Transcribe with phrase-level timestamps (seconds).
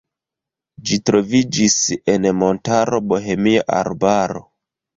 [0.91, 1.75] Ĝi troviĝis
[2.15, 4.47] en montaro Bohemia arbaro.